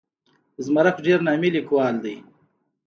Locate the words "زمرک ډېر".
0.65-1.19